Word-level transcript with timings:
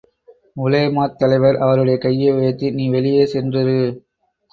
உலேமாத் 0.55 1.15
தலைவர் 1.15 1.57
அவருடைய 1.57 1.97
கையை 1.97 2.31
உயர்த்தி, 2.31 2.71
நீ 2.71 2.89
வெளியே 2.89 3.23
சென்றிரு. 3.25 3.77